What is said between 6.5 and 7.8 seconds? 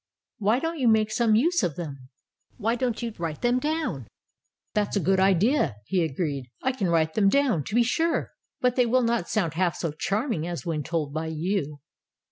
"I can write them down, to